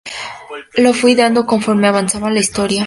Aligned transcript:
Lo 0.77 0.93
fui 0.93 1.11
ideando 1.11 1.45
conforme 1.45 1.87
avanzaba 1.87 2.31
la 2.31 2.39
historia. 2.39 2.79